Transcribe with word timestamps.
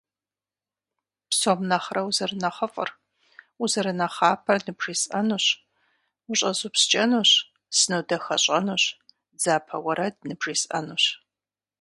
Псом 1.29 1.59
нэхъырэ 1.69 2.01
узэрынэхъыфӏыр, 2.07 2.89
узэрынэхъапэр 3.63 4.57
ныбжесӏэнущ, 4.65 5.45
ущӏэзупскӏэнущ, 6.29 7.31
сынодахэщӏэнущ, 7.77 8.83
дзапэ 9.37 9.77
уэрэд 9.83 10.15
ныбжесӏэнущ. 10.27 11.03